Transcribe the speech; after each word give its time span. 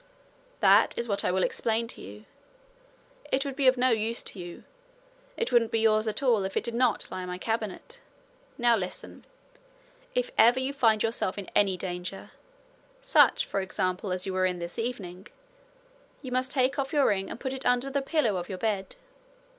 'That 0.61 0.97
is 0.97 1.07
what 1.07 1.23
I 1.23 1.29
will 1.29 1.43
explain 1.43 1.87
to 1.89 2.01
you. 2.01 2.25
It 3.31 3.45
would 3.45 3.55
be 3.55 3.67
of 3.67 3.77
no 3.77 3.91
use 3.91 4.23
to 4.23 4.39
you 4.39 4.63
it 5.37 5.51
wouldn't 5.51 5.69
be 5.69 5.81
yours 5.81 6.07
at 6.07 6.23
all 6.23 6.43
if 6.43 6.57
it 6.57 6.63
did 6.63 6.73
not 6.73 7.07
lie 7.11 7.21
in 7.21 7.27
my 7.27 7.37
cabinet. 7.37 7.99
Now 8.57 8.75
listen. 8.75 9.25
If 10.15 10.31
ever 10.39 10.59
you 10.59 10.73
find 10.73 11.03
yourself 11.03 11.37
in 11.37 11.51
any 11.55 11.77
danger 11.77 12.31
such, 13.03 13.45
for 13.45 13.61
example, 13.61 14.11
as 14.11 14.25
you 14.25 14.33
were 14.33 14.47
in 14.47 14.57
this 14.57 14.73
same 14.73 14.85
evening 14.87 15.27
you 16.23 16.31
must 16.31 16.49
take 16.49 16.79
off 16.79 16.91
your 16.91 17.05
ring 17.05 17.29
and 17.29 17.39
put 17.39 17.53
it 17.53 17.63
under 17.63 17.91
the 17.91 18.01
pillow 18.01 18.37
of 18.37 18.49
your 18.49 18.57
bed. 18.57 18.95